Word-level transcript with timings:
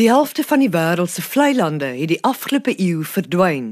Die 0.00 0.08
helfte 0.08 0.40
van 0.48 0.62
die 0.62 0.70
wêreld 0.72 1.10
se 1.12 1.20
vlei 1.20 1.50
lande 1.52 1.90
het 1.92 2.08
die 2.08 2.22
afgelope 2.24 2.72
eeu 2.80 3.02
verdwyn. 3.04 3.66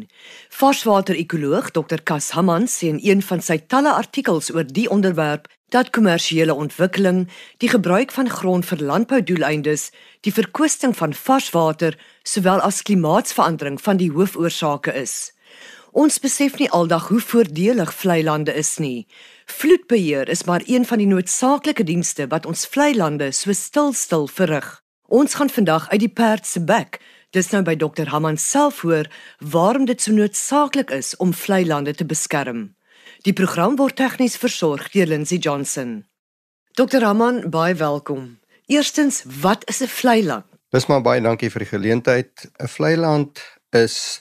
Varswater-ekoloog 0.53 1.71
Dr. 1.73 2.03
Kas 2.04 2.35
Hamans 2.37 2.75
sê 2.81 2.91
in 2.93 2.99
een 3.01 3.23
van 3.25 3.41
sy 3.41 3.57
talle 3.73 3.95
artikels 3.97 4.50
oor 4.52 4.67
die 4.68 4.84
onderwerp 4.92 5.46
dat 5.72 5.88
kommersiële 5.96 6.52
ontwikkeling, 6.52 7.22
die 7.64 7.70
gebruik 7.72 8.12
van 8.12 8.29
grond 8.29 8.68
vir 8.68 8.82
landboudoeleindes, 8.91 9.86
die 10.20 10.32
verkwisting 10.36 10.93
van 10.98 11.16
varswater, 11.16 11.96
sowel 12.29 12.60
as 12.60 12.82
klimaatsverandering 12.84 13.80
van 13.80 13.96
die 13.96 14.10
hoofoorsake 14.12 14.92
is. 15.00 15.32
Ons 15.96 16.20
besef 16.20 16.58
nie 16.60 16.68
aldag 16.68 17.08
hoe 17.08 17.22
voordelig 17.24 17.95
vlei 18.02 18.18
lande 18.26 18.52
is 18.52 18.74
nie. 18.76 19.06
Vloedbeheer 19.46 20.29
is 20.29 20.45
maar 20.45 20.66
een 20.66 20.84
van 20.84 21.00
die 21.00 21.08
noodsaaklike 21.08 21.88
dienste 21.88 22.29
wat 22.29 22.45
ons 22.45 22.66
vlei 22.68 22.92
lande 22.92 23.32
so 23.32 23.56
stil 23.56 23.96
stil 23.96 24.29
verrig. 24.29 24.68
Ons 25.09 25.34
gaan 25.34 25.48
vandag 25.48 25.88
uit 25.88 26.00
die 26.00 26.12
perd 26.12 26.46
se 26.46 26.61
bek. 26.61 26.98
Dis 27.32 27.46
nou 27.48 27.62
by 27.64 27.72
Dr. 27.80 28.11
Haman 28.12 28.36
self 28.36 28.82
hoor 28.85 29.08
waarom 29.40 29.86
dit 29.89 30.03
so 30.04 30.12
noodsaaklik 30.12 30.93
is 30.93 31.14
om 31.17 31.32
vlei 31.32 31.62
lande 31.64 31.94
te 31.96 32.05
beskerm. 32.05 32.75
Die 33.25 33.33
program 33.33 33.79
word 33.81 33.97
tegnies 33.97 34.37
versorg 34.37 34.91
deur 34.93 35.09
Lindsey 35.09 35.41
Johnson. 35.41 36.03
Dr. 36.77 37.01
Haman, 37.09 37.41
baie 37.48 37.73
welkom. 37.81 38.37
Eerstens, 38.69 39.23
wat 39.41 39.65
is 39.73 39.81
'n 39.81 39.89
vlei 39.89 40.25
land? 40.25 40.45
Dis 40.77 40.87
maar 40.87 41.01
baie 41.01 41.20
dankie 41.20 41.51
vir 41.51 41.65
die 41.65 41.73
geleentheid. 41.73 42.51
'n 42.61 42.69
Vlei 42.69 42.97
land 42.97 43.41
is 43.73 44.20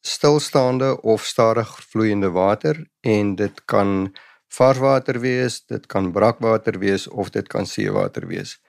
stilstaande 0.00 1.00
of 1.02 1.24
stadig 1.24 1.68
vloeiende 1.90 2.30
water 2.30 2.86
en 3.00 3.36
dit 3.36 3.64
kan 3.64 4.16
varswater 4.48 5.20
wees, 5.20 5.60
dit 5.66 5.86
kan 5.86 6.12
brakwater 6.12 6.78
wees 6.78 7.08
of 7.08 7.30
dit 7.30 7.48
kan 7.48 7.66
seewater 7.66 8.26
wees. 8.26 8.61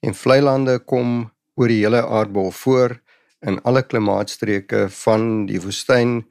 En 0.00 0.14
vlei 0.16 0.40
lande 0.40 0.78
kom 0.78 1.30
oor 1.60 1.68
die 1.68 1.82
hele 1.82 2.00
aardbol 2.06 2.50
voor 2.56 2.96
in 3.44 3.60
alle 3.68 3.82
klimaatstreke 3.82 4.86
van 5.02 5.46
die 5.48 5.60
woestyn 5.60 6.22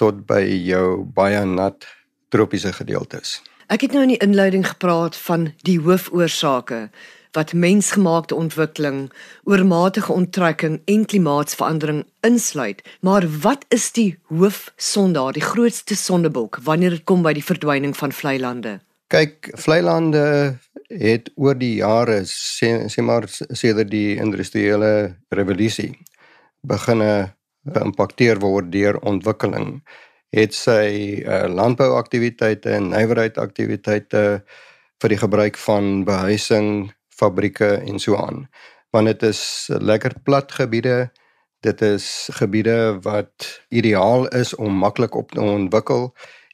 tot 0.00 0.24
by 0.28 0.40
jou 0.40 1.04
baie 1.04 1.44
nat 1.44 1.84
tropiese 2.32 2.72
gedeeltes. 2.72 3.40
Ek 3.68 3.84
het 3.84 3.92
nou 3.92 4.02
in 4.06 4.14
die 4.14 4.22
inleiding 4.24 4.64
gepraat 4.66 5.16
van 5.28 5.50
die 5.68 5.78
hoofoorsake 5.78 6.88
wat 7.36 7.52
mensgemaakte 7.52 8.34
ontwikkeling, 8.34 9.04
oormatige 9.46 10.12
onttrekking 10.12 10.80
en 10.84 11.04
klimaatsverandering 11.06 12.04
insluit. 12.26 12.82
Maar 13.00 13.28
wat 13.40 13.64
is 13.68 13.92
die 13.92 14.18
hoofsondaar, 14.32 15.36
die 15.36 15.44
grootste 15.44 15.94
sondebok 15.96 16.58
wanneer 16.66 16.98
dit 16.98 17.04
kom 17.04 17.22
by 17.22 17.36
die 17.36 17.46
verdwyning 17.46 17.94
van 17.96 18.12
vlei 18.12 18.40
lande? 18.40 18.80
Kyk, 19.10 19.48
vlei 19.58 19.80
lande 19.82 20.20
het 20.86 21.32
oor 21.34 21.56
die 21.58 21.80
jare 21.80 22.20
sê, 22.30 22.68
sê 22.86 23.02
maar 23.02 23.24
sedert 23.26 23.90
die 23.90 24.14
industriële 24.22 25.16
revolusie 25.34 25.96
begine 26.62 27.32
geïmpakteer 27.66 28.38
word 28.38 28.70
deur 28.70 29.00
ontwikkeling 29.10 29.80
het 30.36 30.54
sy 30.54 30.86
uh, 31.24 31.48
landbouaktiwiteite 31.50 32.70
en 32.76 32.92
nywerheidaktiwiteite 32.94 34.24
vir 35.02 35.14
die 35.16 35.18
gebruik 35.18 35.58
van 35.58 36.04
behuising, 36.06 36.92
fabrieke 37.10 37.80
en 37.82 37.98
so 37.98 38.14
aan. 38.14 38.44
Want 38.94 39.10
dit 39.10 39.26
is 39.32 39.42
lekker 39.74 40.20
plat 40.22 40.52
gebiede. 40.54 41.08
Dit 41.66 41.82
is 41.82 42.30
gebiede 42.38 43.00
wat 43.02 43.48
ideaal 43.74 44.28
is 44.38 44.54
om 44.54 44.78
maklik 44.78 45.18
op 45.18 45.34
te 45.34 45.42
ontwikkel 45.42 46.12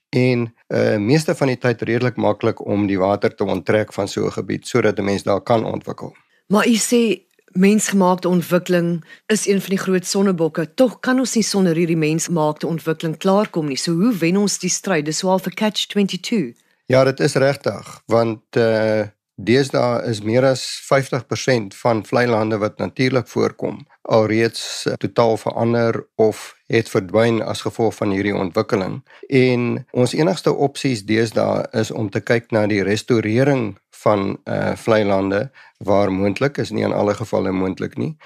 en 0.09 0.55
uh 0.69 0.97
meeste 0.97 1.35
van 1.35 1.47
die 1.47 1.59
tyd 1.59 1.83
redelik 1.83 2.17
maklik 2.17 2.65
om 2.67 2.87
die 2.87 2.99
water 2.99 3.35
te 3.35 3.45
onttrek 3.45 3.93
van 3.93 4.09
so 4.09 4.27
'n 4.27 4.33
gebied 4.33 4.67
sodat 4.67 4.99
'n 4.99 5.05
mens 5.05 5.23
daar 5.23 5.41
kan 5.41 5.65
ontwikkel. 5.65 6.17
Maar 6.47 6.69
u 6.69 6.75
sê 6.75 7.27
mensgemaakte 7.53 8.29
ontwikkeling 8.29 9.05
is 9.27 9.47
een 9.47 9.61
van 9.61 9.71
die 9.71 9.79
groot 9.79 10.07
sonnebokke. 10.07 10.75
Tog 10.75 11.01
kan 11.01 11.19
ons 11.19 11.35
nie 11.35 11.43
sonder 11.43 11.75
hierdie 11.75 11.97
mensgemaakte 11.97 12.67
ontwikkeling 12.67 13.17
klaarkom 13.17 13.67
nie. 13.67 13.77
So 13.77 13.93
hoe 13.93 14.17
wen 14.17 14.37
ons 14.37 14.59
die 14.59 14.71
stryd? 14.71 15.05
Dis 15.05 15.19
swaar 15.19 15.41
vir 15.41 15.55
catch 15.55 15.87
22. 15.87 16.55
Ja, 16.87 17.05
dit 17.05 17.21
is 17.21 17.35
regtig 17.35 18.03
want 18.07 18.57
uh 18.57 19.07
Deesdae 19.37 20.01
is 20.09 20.23
meer 20.25 20.47
as 20.49 20.63
50% 20.89 21.75
van 21.77 21.99
vlei 22.09 22.25
lande 22.27 22.57
wat 22.59 22.79
natuurlik 22.79 23.29
voorkom 23.29 23.83
alreeds 24.09 24.87
eh, 24.87 24.95
totaal 24.97 25.37
verander 25.37 26.07
of 26.15 26.55
het 26.67 26.89
verdwyn 26.89 27.43
as 27.43 27.61
gevolg 27.61 27.95
van 27.95 28.11
hierdie 28.11 28.35
ontwikkeling. 28.35 29.03
En 29.29 29.87
ons 29.93 30.15
enigste 30.17 30.55
opsies 30.55 31.05
deesdae 31.05 31.67
is 31.73 31.91
om 31.91 32.09
te 32.11 32.21
kyk 32.21 32.49
na 32.51 32.65
die 32.67 32.81
restaurering 32.83 33.77
van 34.03 34.39
uh 34.45 34.73
vlei 34.77 35.05
lande 35.05 35.51
waar 35.85 36.13
moontlik 36.13 36.57
is, 36.59 36.73
nie 36.73 36.85
in 36.89 36.97
alle 36.97 37.15
gevalle 37.15 37.53
moontlik 37.53 37.97
nie. 38.01 38.17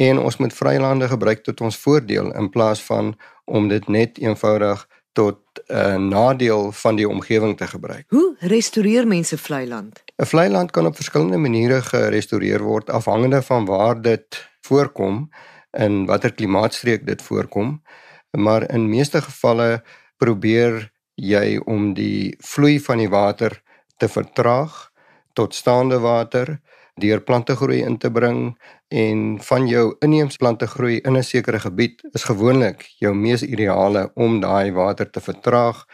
En 0.00 0.18
ons 0.18 0.36
moet 0.40 0.52
vry 0.52 0.78
lande 0.80 1.08
gebruik 1.08 1.44
tot 1.44 1.60
ons 1.60 1.76
voordeel 1.76 2.32
in 2.32 2.48
plaas 2.50 2.80
van 2.82 3.12
om 3.44 3.68
dit 3.68 3.88
net 3.88 4.18
eenvoudig 4.18 4.88
tot 5.14 5.38
'n 5.66 5.74
uh, 5.74 5.96
nadeel 5.96 6.72
van 6.72 6.96
die 6.96 7.08
omgewing 7.08 7.56
te 7.56 7.66
gebruik. 7.66 8.04
Hoe 8.08 8.36
restoreer 8.38 9.06
mense 9.06 9.38
vlei 9.38 9.66
land? 9.68 10.02
'n 10.16 10.26
Vlei 10.26 10.48
land 10.50 10.70
kan 10.70 10.86
op 10.86 10.96
verskillende 10.96 11.36
maniere 11.36 11.82
gerestoreer 11.82 12.62
word 12.62 12.90
afhangende 12.90 13.42
van 13.42 13.64
waar 13.64 14.02
dit 14.02 14.50
voorkom 14.60 15.28
en 15.70 16.04
watter 16.06 16.34
klimaatstreek 16.34 17.06
dit 17.06 17.22
voorkom. 17.22 17.82
Maar 18.30 18.70
in 18.70 18.88
meeste 18.88 19.22
gevalle 19.22 19.82
probeer 20.16 20.92
jy 21.14 21.60
om 21.64 21.94
die 21.94 22.34
vloei 22.38 22.80
van 22.80 22.98
die 22.98 23.08
water 23.08 23.62
te 23.96 24.08
vertraag 24.08 24.90
tot 25.32 25.54
staande 25.54 25.98
water 25.98 26.60
deur 27.00 27.20
plantegroei 27.20 27.80
in 27.82 27.98
te 27.98 28.10
bring 28.10 28.58
en 28.88 29.40
van 29.42 29.66
jou 29.66 29.96
inheemse 30.00 30.38
plantegroei 30.38 31.00
in 31.04 31.16
'n 31.16 31.22
sekere 31.22 31.58
gebied 31.58 32.04
is 32.12 32.24
gewoonlik 32.24 32.86
jou 32.98 33.14
mees 33.14 33.42
ideale 33.42 34.10
om 34.14 34.40
daai 34.40 34.72
water 34.72 35.10
te 35.10 35.20
vertraag 35.20 35.86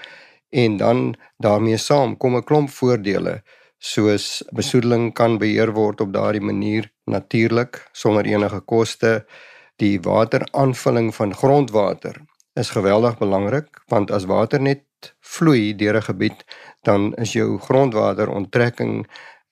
en 0.50 0.76
dan 0.76 1.16
daarmee 1.38 1.76
saam 1.76 2.16
kom 2.16 2.36
'n 2.36 2.44
klomp 2.44 2.70
voordele 2.70 3.42
soos 3.80 4.42
besoedeling 4.52 5.12
kan 5.16 5.38
beheer 5.40 5.72
word 5.72 6.02
op 6.04 6.12
daardie 6.12 6.44
manier 6.44 6.90
natuurlik 7.08 7.80
sonder 7.92 8.28
enige 8.28 8.60
koste. 8.60 9.24
Die 9.80 9.96
wateraanvulling 10.04 11.14
van 11.16 11.34
grondwater 11.34 12.20
is 12.60 12.70
geweldig 12.76 13.16
belangrik 13.18 13.80
want 13.88 14.10
as 14.10 14.28
water 14.28 14.60
net 14.60 14.84
vloei 15.20 15.72
deur 15.76 15.96
'n 15.96 16.08
gebied 16.12 16.44
dan 16.82 17.14
is 17.14 17.32
jou 17.32 17.58
grondwateronttrekking 17.58 19.06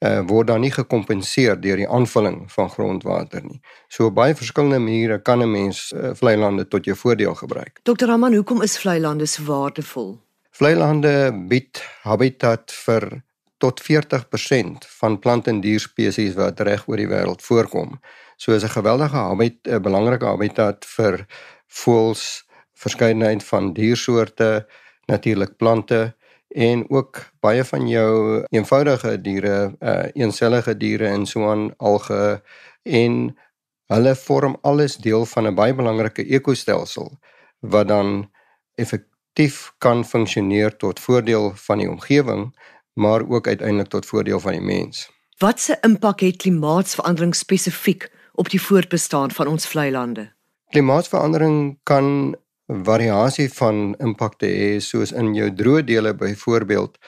uh, 0.05 0.21
word 0.27 0.47
dan 0.47 0.61
nie 0.61 0.73
gekompenseer 0.73 1.59
deur 1.61 1.81
die 1.81 1.89
aanvulling 1.89 2.45
van 2.53 2.71
grondwater 2.71 3.45
nie. 3.45 3.61
So 3.89 4.11
op 4.11 4.15
baie 4.19 4.35
verskillende 4.35 4.79
maniere 4.79 5.19
kan 5.23 5.43
'n 5.43 5.51
mens 5.51 5.93
uh, 5.93 6.15
vlei 6.15 6.37
lande 6.37 6.69
tot 6.69 6.85
jou 6.85 6.97
voordeel 6.97 7.35
gebruik. 7.35 7.81
Dr. 7.83 8.07
Raman, 8.07 8.35
hoekom 8.35 8.63
is 8.63 8.79
vlei 8.79 9.01
lande 9.01 9.27
so 9.27 9.43
waardevol? 9.43 10.19
Vlei 10.51 10.75
lande 10.75 11.33
bied 11.49 11.83
habitat 12.03 12.73
vir 12.87 13.23
tot 13.59 13.83
40% 13.83 14.87
van 15.01 15.19
plant 15.19 15.47
en 15.47 15.61
dierspesies 15.61 16.35
wat 16.35 16.61
reg 16.61 16.87
oor 16.89 16.97
die 16.97 17.11
wêreld 17.11 17.43
voorkom. 17.43 18.01
So 18.37 18.53
is 18.53 18.63
'n 18.65 18.69
geweldige 18.69 19.17
habitat, 19.17 19.73
'n 19.73 19.83
belangrike 19.83 20.27
habitat 20.27 20.85
vir 20.85 21.27
voëls, 21.67 22.45
verskeidenheid 22.75 23.45
van 23.45 23.73
diersoorte, 23.73 24.67
natuurlik 25.07 25.57
plante 25.57 26.15
en 26.49 26.91
ook 26.91 27.21
baie 27.41 27.65
van 27.65 27.89
jou 27.89 28.45
eenvoudige 28.51 29.21
diere, 29.21 29.77
uh 29.81 30.07
eensellige 30.15 30.77
diere 30.77 31.07
en 31.07 31.27
so 31.27 31.51
aan 31.51 31.77
alge 31.77 32.43
en 32.83 33.37
hulle 33.93 34.15
vorm 34.17 34.57
alles 34.63 34.97
deel 34.97 35.27
van 35.27 35.47
'n 35.47 35.55
baie 35.55 35.75
belangrike 35.75 36.25
ekostelsel 36.25 37.19
wat 37.61 37.89
dan 37.89 38.31
effektief 38.75 39.73
kan 39.79 40.05
funksioneer 40.05 40.77
tot 40.77 41.01
voordeel 41.01 41.53
van 41.55 41.79
die 41.79 41.91
omgewing, 41.91 42.57
maar 42.93 43.29
ook 43.29 43.47
uiteindelik 43.47 43.89
tot 43.89 44.07
voordeel 44.07 44.41
van 44.41 44.53
die 44.53 44.61
mens. 44.61 45.11
Watse 45.39 45.79
impak 45.81 46.21
het 46.21 46.37
klimaatsverandering 46.37 47.35
spesifiek 47.35 48.11
op 48.33 48.51
die 48.51 48.63
voortbestaan 48.63 49.31
van 49.31 49.47
ons 49.47 49.67
vlei 49.67 49.91
lande? 49.91 50.33
Klimaatsverandering 50.69 51.79
kan 51.83 52.37
variasie 52.69 53.49
van 53.49 53.95
impakte 53.99 54.47
hê 54.47 54.81
soos 54.85 55.13
in 55.17 55.33
jou 55.35 55.49
droë 55.57 55.83
dele 55.89 56.13
byvoorbeeld 56.15 56.99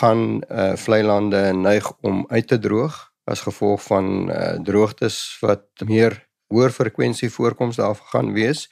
gaan 0.00 0.42
uh 0.50 0.74
vlei 0.76 1.02
lande 1.02 1.52
neig 1.54 1.86
om 2.02 2.24
uit 2.28 2.46
te 2.46 2.58
droog 2.58 2.96
as 3.24 3.40
gevolg 3.46 3.82
van 3.82 4.30
uh 4.30 4.58
droogtes 4.58 5.38
wat 5.40 5.66
meer 5.86 6.18
hoër 6.50 6.70
frekwensie 6.70 7.30
voorkoms 7.30 7.76
daar 7.76 7.94
gaan 7.94 8.32
wees. 8.32 8.70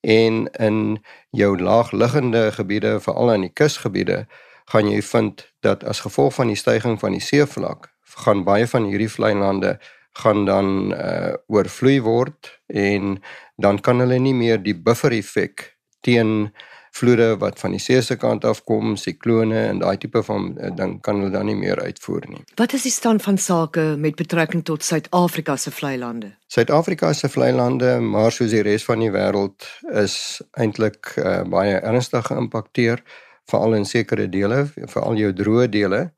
En 0.00 0.46
in 0.52 1.02
jou 1.30 1.58
laagliggende 1.60 2.52
gebiede 2.52 3.00
veral 3.00 3.32
in 3.32 3.40
die 3.40 3.52
kusgebiede 3.52 4.26
gaan 4.70 4.88
jy 4.88 5.02
vind 5.02 5.52
dat 5.60 5.84
as 5.84 6.00
gevolg 6.00 6.34
van 6.34 6.46
die 6.46 6.56
stygings 6.56 7.00
van 7.00 7.12
die 7.12 7.24
seevlak 7.24 7.90
gaan 8.24 8.44
baie 8.44 8.66
van 8.66 8.86
hierdie 8.86 9.10
vlei 9.10 9.34
lande 9.34 9.78
gaan 10.22 10.44
dan 10.44 10.94
uh 10.94 11.34
oorvloei 11.46 12.00
word 12.00 12.60
en 12.66 13.18
dan 13.56 13.80
kan 13.80 14.00
hulle 14.00 14.18
nie 14.18 14.34
meer 14.34 14.62
die 14.62 14.74
buffer 14.74 15.12
effek 15.12 15.79
teen 16.00 16.50
vloede 16.90 17.36
wat 17.38 17.58
van 17.58 17.74
die 17.74 17.80
see 17.80 18.02
se 18.02 18.16
kant 18.18 18.44
af 18.44 18.62
kom, 18.68 18.96
siklone 18.98 19.58
en 19.68 19.80
daai 19.82 19.96
tipe 20.02 20.22
van 20.26 20.50
uh, 20.58 20.70
ding 20.76 20.96
kan 21.04 21.20
hulle 21.20 21.32
dan 21.34 21.46
nie 21.46 21.56
meer 21.58 21.80
uitvoer 21.80 22.26
nie. 22.28 22.42
Wat 22.58 22.74
is 22.76 22.86
die 22.86 22.94
stand 22.94 23.22
van 23.22 23.38
sake 23.38 23.84
met 24.00 24.18
betrekking 24.18 24.64
tot 24.66 24.84
Suid-Afrika 24.86 25.56
se 25.56 25.72
vlei 25.74 25.96
lande? 25.98 26.32
Suid-Afrika 26.50 27.12
se 27.14 27.30
vlei 27.30 27.52
lande, 27.54 27.98
maar 28.02 28.34
soos 28.34 28.50
die 28.54 28.64
res 28.66 28.86
van 28.88 29.02
die 29.04 29.12
wêreld 29.14 29.68
is 30.02 30.16
eintlik 30.58 31.14
uh, 31.16 31.42
baie 31.50 31.78
ernstig 31.78 32.26
geïmpakteer 32.30 33.04
veral 33.50 33.74
in 33.80 33.86
sekere 33.88 34.28
dele, 34.30 34.64
veral 34.90 35.18
jou 35.18 35.32
droë 35.34 35.70
dele. 35.70 36.08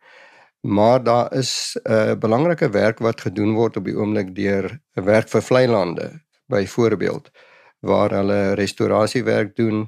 Maar 0.63 1.03
daar 1.03 1.33
is 1.35 1.77
'n 1.85 1.93
uh, 1.93 2.15
belangrike 2.15 2.69
werk 2.71 2.99
wat 2.99 3.21
gedoen 3.21 3.55
word 3.55 3.77
op 3.77 3.85
die 3.85 3.97
oomblik 3.97 4.35
deur 4.35 4.81
'n 4.97 5.05
werk 5.05 5.29
vir 5.29 5.43
vlei 5.43 5.67
lande, 5.67 6.23
byvoorbeeld 6.47 7.31
waar 7.83 8.15
hulle 8.15 8.55
restaurasiewerk 8.59 9.57
doen. 9.59 9.87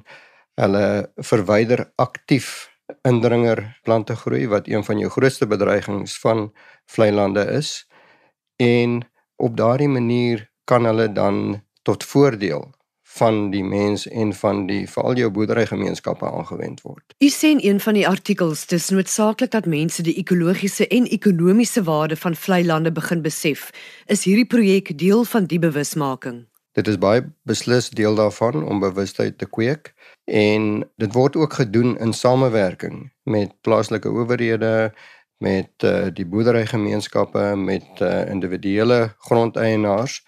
Hulle 0.59 1.11
verwyder 1.15 1.87
aktief 1.95 2.69
indringer 3.07 3.63
plante 3.83 4.15
groei 4.15 4.45
wat 4.47 4.67
een 4.67 4.83
van 4.83 4.99
jou 5.01 5.09
grootste 5.11 5.47
bedreigings 5.47 6.19
van 6.19 6.51
vlei 6.85 7.11
lande 7.11 7.45
is. 7.57 7.87
En 8.61 9.01
op 9.35 9.57
daardie 9.57 9.89
manier 9.89 10.49
kan 10.63 10.85
hulle 10.85 11.11
dan 11.11 11.63
tot 11.81 12.03
voordeel 12.03 12.73
van 13.15 13.49
die 13.51 13.63
mens 13.63 14.07
en 14.07 14.33
van 14.33 14.65
die 14.67 14.83
veral 14.89 15.15
jou 15.15 15.29
boerderygemeenskappe 15.31 16.27
aangewend 16.27 16.81
word. 16.83 17.13
U 17.23 17.29
sê 17.31 17.53
in 17.55 17.61
een 17.63 17.79
van 17.79 17.95
die 17.95 18.07
artikels 18.07 18.65
dis 18.67 18.89
noodsaaklik 18.91 19.53
dat 19.53 19.69
mense 19.71 20.03
die 20.03 20.17
ekologiese 20.19 20.87
en 20.87 21.07
ekonomiese 21.07 21.83
waarde 21.87 22.17
van 22.19 22.35
vlei 22.35 22.65
lande 22.65 22.91
begin 22.91 23.21
besef. 23.21 23.69
Is 24.11 24.25
hierdie 24.27 24.49
projek 24.49 24.97
deel 24.97 25.23
van 25.23 25.47
die 25.47 25.59
bewusmaking? 25.59 26.43
Dit 26.75 26.89
is 26.91 26.97
baie 26.99 27.23
beslis 27.47 27.87
deel 27.95 28.17
daarvan 28.19 28.63
om 28.67 28.81
bewustheid 28.83 29.37
te 29.39 29.47
kweek 29.47 29.93
en 30.27 30.83
dit 30.99 31.13
word 31.15 31.37
ook 31.39 31.53
gedoen 31.61 31.95
in 32.03 32.13
samewerking 32.13 33.13
met 33.23 33.53
plaaslike 33.63 34.11
owerhede 34.11 34.91
met 35.37 35.83
uh, 35.87 36.07
die 36.11 36.25
boerderygemeenskappe 36.27 37.53
met 37.55 38.01
uh, 38.01 38.27
individuele 38.27 39.15
grondeienaars 39.27 40.19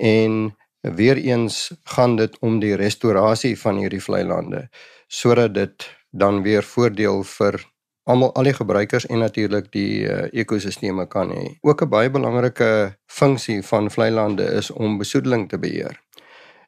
en 0.00 0.56
Weereens 0.80 1.72
gaan 1.84 2.16
dit 2.16 2.36
om 2.38 2.60
die 2.60 2.76
restaurasie 2.76 3.56
van 3.58 3.80
hierdie 3.80 4.02
vlei 4.02 4.22
lande 4.24 4.66
sodat 5.08 5.54
dit 5.54 5.88
dan 6.10 6.42
weer 6.42 6.64
voordeel 6.64 7.24
vir 7.24 7.60
almal 8.06 8.32
al 8.38 8.46
die 8.46 8.54
gebruikers 8.54 9.06
en 9.10 9.18
natuurlik 9.18 9.72
die 9.74 10.06
uh, 10.06 10.26
ekosisteme 10.32 11.08
kan 11.10 11.30
hê. 11.34 11.58
Ook 11.60 11.82
'n 11.82 11.90
baie 11.90 12.10
belangrike 12.10 12.96
funksie 13.06 13.62
van 13.62 13.90
vlei 13.90 14.10
lande 14.10 14.44
is 14.44 14.70
om 14.70 14.98
besoedeling 14.98 15.48
te 15.48 15.58
beheer. 15.58 16.00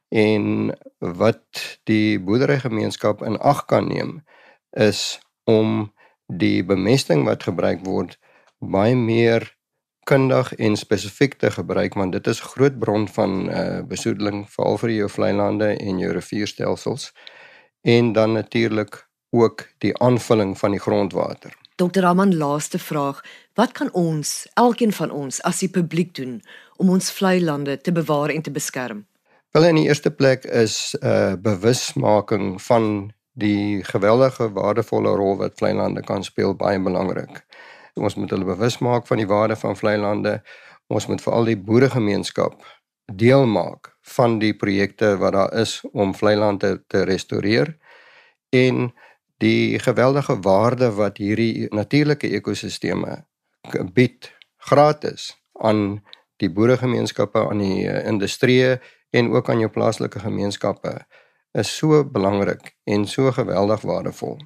En 0.09 0.75
wat 0.99 1.79
die 1.85 2.21
boerderygemeenskap 2.21 3.23
in 3.23 3.39
ag 3.39 3.65
kan 3.65 3.89
neem 3.89 4.25
is 4.71 5.21
om 5.45 5.93
die 6.27 6.65
bemesting 6.65 7.25
wat 7.25 7.43
gebruik 7.43 7.85
word 7.85 8.19
baie 8.59 8.97
meer 8.97 9.57
kundig 10.09 10.55
en 10.55 10.77
spesifiek 10.77 11.35
te 11.35 11.51
gebruik 11.51 11.95
want 11.95 12.13
dit 12.13 12.27
is 12.27 12.41
groot 12.41 12.79
bron 12.79 13.09
van 13.09 13.51
uh 13.51 13.81
besoedeling 13.89 14.47
veral 14.51 14.79
vir 14.79 14.91
jou 14.91 15.09
vlei 15.09 15.33
lande 15.33 15.69
en 15.77 15.99
jou 15.99 16.13
rivierstelsels 16.13 17.13
en 17.83 18.13
dan 18.13 18.33
natuurlik 18.33 19.08
ook 19.31 19.67
die 19.79 19.93
aanvulling 19.99 20.59
van 20.59 20.71
die 20.71 20.81
grondwater. 20.81 21.55
Dr. 21.77 22.01
Raman 22.01 22.37
laaste 22.37 22.79
vraag, 22.79 23.21
wat 23.55 23.73
kan 23.73 23.93
ons, 23.93 24.49
elkeen 24.55 24.93
van 24.93 25.11
ons 25.11 25.43
as 25.43 25.61
die 25.63 25.71
publiek 25.71 26.15
doen 26.15 26.41
om 26.77 26.91
ons 26.91 27.11
vlei 27.13 27.39
lande 27.45 27.77
te 27.81 27.93
bewaar 27.93 28.31
en 28.35 28.43
te 28.43 28.51
beskerm? 28.51 29.07
Wel 29.55 29.65
in 29.65 29.79
die 29.81 29.87
eerste 29.87 30.11
plek 30.11 30.45
is 30.45 30.97
'n 31.01 31.07
uh, 31.07 31.35
bewusmaking 31.39 32.63
van 32.63 33.13
die 33.33 33.85
geweldige 33.85 34.53
waardevolle 34.53 35.15
rol 35.17 35.37
wat 35.37 35.59
vlei 35.59 35.73
lande 35.75 36.03
kan 36.03 36.25
speel 36.25 36.55
baie 36.55 36.81
belangrik. 36.81 37.45
Ons 37.95 38.15
moet 38.15 38.31
hulle 38.31 38.45
bewus 38.45 38.79
maak 38.79 39.07
van 39.07 39.17
die 39.17 39.27
waarde 39.27 39.57
van 39.57 39.77
vlei 39.77 39.97
lande. 39.97 40.43
Ons 40.87 41.07
moet 41.07 41.23
veral 41.23 41.45
die 41.45 41.59
boeregemeenskap 41.59 42.65
deel 43.13 43.47
maak 43.47 43.95
van 44.03 44.39
die 44.39 44.55
projekte 44.57 45.17
wat 45.17 45.33
daar 45.33 45.53
is 45.53 45.81
om 45.93 46.15
vlei 46.15 46.37
lande 46.37 46.85
te 46.87 47.05
restoreer 47.05 47.77
en 48.51 48.93
die 49.39 49.79
geweldige 49.79 50.41
waarde 50.41 50.91
wat 50.99 51.17
hierdie 51.17 51.67
natuurlike 51.75 52.29
ekosisteme 52.29 53.25
bied 53.95 54.33
gratis 54.57 55.33
aan 55.53 56.03
die 56.37 56.51
boeregemeenskappe 56.51 57.49
aan 57.49 57.63
die 57.63 57.89
eh, 57.89 58.07
industrie 58.07 58.79
en 59.11 59.33
ook 59.33 59.51
aan 59.51 59.59
jou 59.59 59.71
plaaslike 59.71 60.19
gemeenskappe 60.19 60.95
is 61.59 61.71
so 61.77 62.05
belangrik 62.05 62.75
en 62.85 63.07
so 63.07 63.33
geweldig 63.33 63.81
waardevol. 63.81 64.37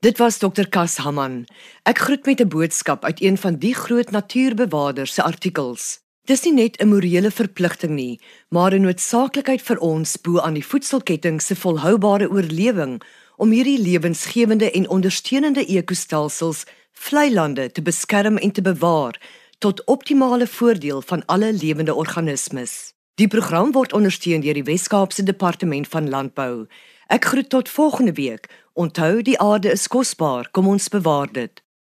Dit 0.00 0.18
was 0.18 0.38
Dr. 0.38 0.68
Kas 0.68 0.96
Haman. 0.96 1.44
Ek 1.84 1.98
groet 1.98 2.26
met 2.26 2.40
'n 2.40 2.48
boodskap 2.48 3.04
uit 3.04 3.20
een 3.20 3.38
van 3.38 3.56
die 3.56 3.74
groot 3.74 4.10
natuurbewaarders 4.10 5.14
se 5.14 5.22
artikels. 5.22 6.00
Dis 6.30 6.44
nie 6.46 6.52
net 6.54 6.76
'n 6.78 6.88
morele 6.88 7.30
verpligting 7.30 7.94
nie, 7.94 8.20
maar 8.54 8.72
'n 8.72 8.82
noodsaaklikheid 8.86 9.62
vir 9.62 9.78
ons 9.78 10.16
bo 10.16 10.38
aan 10.38 10.54
die 10.54 10.64
voedselketting 10.64 11.42
se 11.42 11.56
volhoubare 11.56 12.30
oorlewing 12.30 13.02
om 13.36 13.50
hierdie 13.50 13.82
lewensgewende 13.82 14.70
en 14.70 14.88
ondersteunende 14.88 15.64
ekostelsels, 15.66 16.64
vlei 16.92 17.34
lande 17.34 17.72
te 17.72 17.82
beskerm 17.82 18.36
en 18.36 18.52
te 18.52 18.62
bewaar 18.62 19.20
tot 19.58 19.84
optimale 19.84 20.46
voordeel 20.46 21.02
van 21.02 21.24
alle 21.26 21.52
lewende 21.52 21.94
organismes. 21.94 22.94
Die 23.14 23.28
program 23.28 23.72
word 23.72 23.92
ondersteun 23.92 24.40
deur 24.40 24.54
die 24.54 24.68
Wes-Kaapse 24.70 25.22
Departement 25.22 25.88
van 25.88 26.08
Landbou. 26.08 26.66
Ek 27.06 27.24
groet 27.24 27.48
tot 27.48 27.68
volgende 27.68 28.12
week. 28.12 28.46
Onthou 28.72 29.22
die 29.22 29.38
aarde 29.38 29.70
is 29.70 29.88
kosbaar, 29.88 30.50
kom 30.50 30.68
ons 30.68 30.88
bewaar 30.88 31.32
dit. 31.32 31.62